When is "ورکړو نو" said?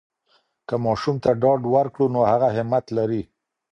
1.73-2.19